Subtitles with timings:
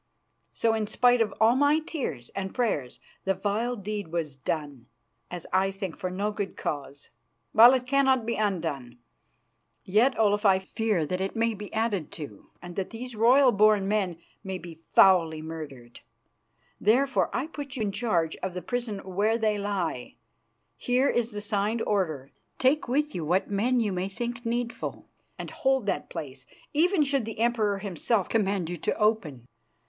[0.51, 4.87] So, in spite of all my tears and prayers, the vile deed was done,
[5.29, 7.11] as I think for no good cause.
[7.53, 8.97] Well, it cannot be undone.
[9.83, 13.87] Yet, Olaf, I fear that it may be added to, and that these royal born
[13.87, 15.99] men may be foully murdered.
[16.79, 20.15] Therefore, I put you in charge of the prison where they lie.
[20.77, 22.31] Here is the signed order.
[22.57, 25.07] Take with you what men you may think needful,
[25.37, 29.45] and hold that place, even should the Emperor himself command you to open.